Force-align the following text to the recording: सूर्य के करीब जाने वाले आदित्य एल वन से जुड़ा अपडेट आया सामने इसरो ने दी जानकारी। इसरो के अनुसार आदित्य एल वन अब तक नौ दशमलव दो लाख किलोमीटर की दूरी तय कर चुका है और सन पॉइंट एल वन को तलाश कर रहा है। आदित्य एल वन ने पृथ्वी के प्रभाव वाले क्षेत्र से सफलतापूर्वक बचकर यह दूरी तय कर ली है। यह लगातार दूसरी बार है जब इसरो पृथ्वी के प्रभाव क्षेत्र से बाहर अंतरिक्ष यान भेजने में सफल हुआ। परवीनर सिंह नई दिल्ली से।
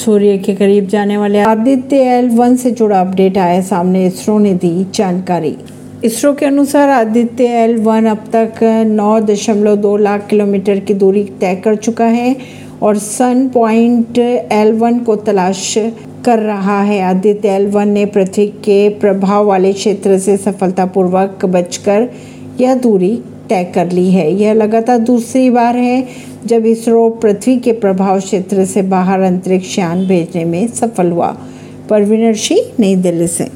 सूर्य 0.00 0.36
के 0.38 0.54
करीब 0.54 0.86
जाने 0.88 1.16
वाले 1.16 1.40
आदित्य 1.40 1.96
एल 2.10 2.28
वन 2.30 2.54
से 2.56 2.70
जुड़ा 2.70 3.00
अपडेट 3.00 3.38
आया 3.38 3.60
सामने 3.62 4.06
इसरो 4.06 4.38
ने 4.38 4.52
दी 4.54 4.86
जानकारी। 4.94 5.56
इसरो 6.04 6.32
के 6.34 6.46
अनुसार 6.46 6.88
आदित्य 6.90 7.44
एल 7.62 7.76
वन 7.78 8.06
अब 8.06 8.24
तक 8.34 8.62
नौ 8.86 9.18
दशमलव 9.20 9.76
दो 9.76 9.96
लाख 9.96 10.26
किलोमीटर 10.26 10.78
की 10.80 10.94
दूरी 10.94 11.24
तय 11.40 11.54
कर 11.56 11.76
चुका 11.76 12.04
है 12.06 12.36
और 12.82 12.98
सन 12.98 13.48
पॉइंट 13.48 14.18
एल 14.18 14.72
वन 14.72 14.98
को 15.00 15.16
तलाश 15.18 15.74
कर 16.24 16.38
रहा 16.38 16.80
है। 16.82 17.00
आदित्य 17.02 17.48
एल 17.48 17.66
वन 17.66 17.88
ने 17.88 18.06
पृथ्वी 18.06 18.46
के 18.64 18.88
प्रभाव 19.00 19.46
वाले 19.46 19.72
क्षेत्र 19.72 20.18
से 20.18 20.36
सफलतापूर्वक 20.36 21.44
बचकर 21.46 22.08
यह 22.60 22.74
दूरी 22.78 23.14
तय 23.48 23.64
कर 23.74 23.92
ली 23.92 24.10
है। 24.10 24.30
यह 24.32 24.52
लगातार 24.54 24.98
दूसरी 25.00 25.48
बार 25.50 25.76
है 25.76 26.02
जब 26.46 26.66
इसरो 26.66 27.10
पृथ्वी 27.10 27.56
के 27.56 27.72
प्रभाव 27.72 28.20
क्षेत्र 28.20 28.64
से 28.64 28.82
बाहर 28.82 29.20
अंतरिक्ष 29.20 29.78
यान 29.78 30.06
भेजने 30.06 30.44
में 30.44 30.68
सफल 30.68 31.10
हुआ। 31.10 31.36
परवीनर 31.90 32.34
सिंह 32.34 32.60
नई 32.80 32.96
दिल्ली 32.96 33.26
से। 33.26 33.48